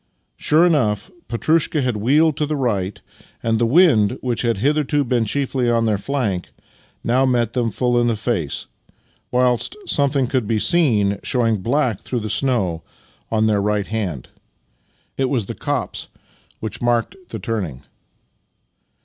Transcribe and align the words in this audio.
Sure 0.35 0.65
enough, 0.65 1.11
Petrushka 1.27 1.83
had 1.83 1.95
wheeled 1.97 2.35
to 2.37 2.47
the 2.47 2.55
right, 2.55 2.99
and 3.43 3.59
the 3.59 3.67
wind, 3.67 4.17
which 4.19 4.41
had 4.41 4.57
hitherto 4.57 5.03
been 5.03 5.25
chiefly 5.25 5.69
on 5.69 5.85
their 5.85 5.99
flank, 5.99 6.49
now 7.03 7.23
met 7.23 7.53
them 7.53 7.69
full 7.69 8.01
in 8.01 8.07
the 8.07 8.15
face, 8.15 8.65
whilst 9.29 9.75
something 9.85 10.25
could 10.25 10.47
be 10.47 10.57
seen 10.57 11.19
showing 11.21 11.57
black 11.57 11.99
through 12.01 12.21
the 12.21 12.31
snow 12.31 12.81
on 13.29 13.45
their 13.45 13.61
right 13.61 13.85
hand. 13.85 14.29
It 15.17 15.29
was 15.29 15.45
the 15.45 15.53
copse 15.53 16.07
which 16.61 16.81
marked 16.81 17.15
the 17.29 17.37
turning. 17.37 17.83